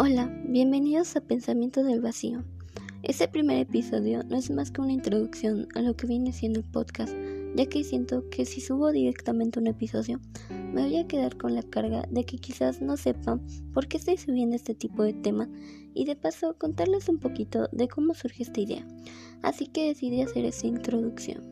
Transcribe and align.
Hola, 0.00 0.32
bienvenidos 0.44 1.16
a 1.16 1.20
Pensamiento 1.20 1.82
del 1.82 2.00
Vacío. 2.00 2.44
Este 3.02 3.26
primer 3.26 3.58
episodio 3.58 4.22
no 4.22 4.36
es 4.36 4.48
más 4.48 4.70
que 4.70 4.80
una 4.80 4.92
introducción 4.92 5.66
a 5.74 5.80
lo 5.80 5.96
que 5.96 6.06
viene 6.06 6.32
siendo 6.32 6.60
el 6.60 6.66
podcast, 6.66 7.12
ya 7.56 7.66
que 7.66 7.82
siento 7.82 8.22
que 8.30 8.46
si 8.46 8.60
subo 8.60 8.92
directamente 8.92 9.58
un 9.58 9.66
episodio, 9.66 10.20
me 10.72 10.84
voy 10.84 10.98
a 10.98 11.08
quedar 11.08 11.36
con 11.36 11.52
la 11.52 11.64
carga 11.64 12.04
de 12.12 12.22
que 12.22 12.38
quizás 12.38 12.80
no 12.80 12.96
sepan 12.96 13.44
por 13.74 13.88
qué 13.88 13.96
estoy 13.96 14.18
subiendo 14.18 14.54
este 14.54 14.76
tipo 14.76 15.02
de 15.02 15.14
tema 15.14 15.48
y 15.94 16.04
de 16.04 16.14
paso 16.14 16.56
contarles 16.56 17.08
un 17.08 17.18
poquito 17.18 17.68
de 17.72 17.88
cómo 17.88 18.14
surge 18.14 18.44
esta 18.44 18.60
idea. 18.60 18.86
Así 19.42 19.66
que 19.66 19.88
decidí 19.88 20.22
hacer 20.22 20.44
esta 20.44 20.68
introducción. 20.68 21.42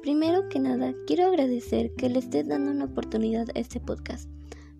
Primero 0.00 0.48
que 0.48 0.60
nada, 0.60 0.94
quiero 1.06 1.26
agradecer 1.26 1.92
que 1.94 2.08
le 2.08 2.20
estés 2.20 2.48
dando 2.48 2.70
una 2.70 2.86
oportunidad 2.86 3.48
a 3.54 3.58
este 3.60 3.80
podcast 3.80 4.30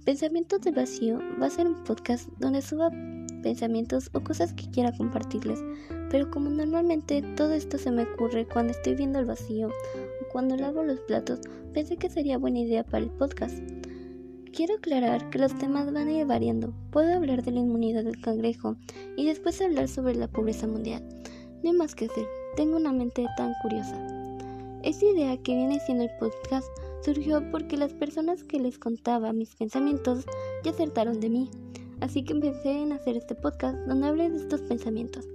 Pensamientos 0.05 0.61
del 0.61 0.75
Vacío 0.75 1.19
va 1.41 1.47
a 1.47 1.51
ser 1.51 1.67
un 1.67 1.83
podcast 1.83 2.29
donde 2.39 2.61
suba 2.61 2.91
pensamientos 3.43 4.11
o 4.13 4.21
cosas 4.21 4.53
que 4.53 4.71
quiera 4.71 4.93
compartirles, 4.93 5.65
pero 6.11 6.31
como 6.31 6.51
normalmente 6.51 7.23
todo 7.37 7.55
esto 7.55 7.79
se 7.79 7.91
me 7.91 8.03
ocurre 8.03 8.47
cuando 8.47 8.73
estoy 8.73 8.97
viendo 8.97 9.19
el 9.19 9.25
vacío 9.25 9.69
o 9.69 10.29
cuando 10.31 10.57
lavo 10.57 10.83
los 10.83 11.01
platos, 11.01 11.41
pensé 11.73 11.97
que 11.97 12.11
sería 12.11 12.37
buena 12.37 12.59
idea 12.59 12.85
para 12.85 13.05
el 13.05 13.11
podcast. 13.13 13.59
Quiero 14.53 14.75
aclarar 14.75 15.31
que 15.31 15.39
los 15.39 15.57
temas 15.57 15.91
van 15.91 16.09
a 16.09 16.13
ir 16.13 16.27
variando. 16.27 16.75
Puedo 16.91 17.15
hablar 17.15 17.43
de 17.43 17.53
la 17.53 17.61
inmunidad 17.61 18.05
del 18.05 18.21
cangrejo 18.21 18.77
y 19.17 19.27
después 19.27 19.59
hablar 19.63 19.89
sobre 19.89 20.17
la 20.17 20.29
pobreza 20.29 20.67
mundial. 20.67 21.03
No 21.63 21.71
hay 21.71 21.77
más 21.77 21.95
que 21.95 22.05
hacer, 22.05 22.27
tengo 22.57 22.77
una 22.77 22.93
mente 22.93 23.25
tan 23.39 23.55
curiosa. 23.63 24.24
Esta 24.85 25.07
idea 25.07 25.39
que 25.39 25.55
viene 25.55 25.81
siendo 25.81 26.05
el 26.05 26.11
podcast 26.21 26.69
surgió 27.03 27.43
porque 27.51 27.79
las 27.79 27.95
personas 27.95 28.45
que 28.45 28.61
les 28.61 28.79
contaba 28.79 29.33
mis 29.33 29.57
pensamientos 29.57 30.27
ya 30.63 30.73
acertaron 30.73 31.21
de 31.21 31.31
mí. 31.31 31.51
Así 32.03 32.23
que 32.23 32.35
empecé 32.35 32.83
en 32.83 32.93
hacer 32.93 33.17
este 33.17 33.35
podcast 33.35 33.79
donde 33.87 34.09
hablé 34.09 34.29
de 34.29 34.37
estos 34.37 34.61
pensamientos. 34.61 35.27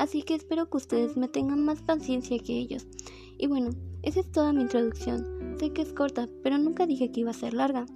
Así 0.00 0.24
que 0.24 0.34
espero 0.34 0.68
que 0.68 0.78
ustedes 0.78 1.16
me 1.16 1.28
tengan 1.28 1.64
más 1.64 1.82
paciencia 1.82 2.36
que 2.40 2.54
ellos. 2.54 2.84
Y 3.38 3.46
bueno, 3.46 3.70
esa 4.02 4.18
es 4.18 4.32
toda 4.32 4.52
mi 4.52 4.62
introducción. 4.62 5.54
Sé 5.60 5.72
que 5.72 5.82
es 5.82 5.92
corta, 5.92 6.28
pero 6.42 6.58
nunca 6.58 6.84
dije 6.84 7.12
que 7.12 7.20
iba 7.20 7.30
a 7.30 7.34
ser 7.34 7.54
larga. 7.54 7.86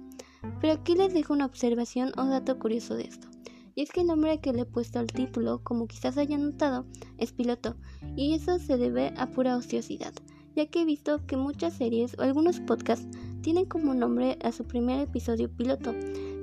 Pero 0.61 0.71
aquí 0.71 0.95
les 0.95 1.13
dejo 1.13 1.33
una 1.33 1.45
observación 1.45 2.13
o 2.17 2.23
dato 2.23 2.57
curioso 2.57 2.95
de 2.95 3.03
esto. 3.03 3.27
Y 3.75 3.81
es 3.81 3.91
que 3.91 3.99
el 3.99 4.07
nombre 4.07 4.39
que 4.39 4.53
le 4.53 4.61
he 4.61 4.65
puesto 4.65 4.97
al 4.97 5.07
título, 5.07 5.59
como 5.61 5.87
quizás 5.87 6.17
hayan 6.17 6.51
notado, 6.51 6.85
es 7.17 7.33
piloto. 7.33 7.75
Y 8.15 8.33
eso 8.33 8.59
se 8.59 8.77
debe 8.77 9.13
a 9.17 9.29
pura 9.29 9.57
ociosidad 9.57 10.13
ya 10.55 10.65
que 10.67 10.81
he 10.81 10.85
visto 10.85 11.25
que 11.25 11.37
muchas 11.37 11.73
series 11.73 12.17
o 12.17 12.23
algunos 12.23 12.59
podcasts 12.59 13.07
tienen 13.41 13.65
como 13.65 13.93
nombre 13.93 14.37
a 14.43 14.51
su 14.51 14.65
primer 14.65 14.99
episodio 14.99 15.49
piloto. 15.49 15.93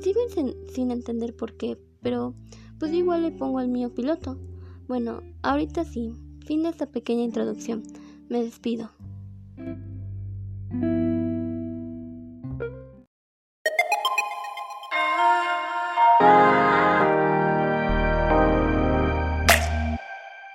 Sigo 0.00 0.20
sin, 0.28 0.90
entender 0.90 1.34
por 1.34 1.56
qué, 1.56 1.78
pero 2.02 2.34
pues 2.78 2.92
igual 2.92 3.22
le 3.22 3.32
pongo 3.32 3.58
al 3.58 3.68
mío 3.68 3.94
piloto. 3.94 4.38
Bueno, 4.86 5.22
ahorita 5.42 5.84
sí, 5.84 6.12
fin 6.44 6.62
de 6.62 6.70
esta 6.70 6.86
pequeña 6.86 7.22
introducción. 7.22 7.82
Me 8.28 8.42
despido. 8.42 8.90